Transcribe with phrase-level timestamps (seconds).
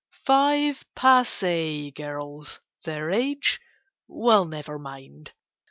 [0.25, 3.59] Five passé girls—Their age?
[4.07, 5.31] Well, never mind!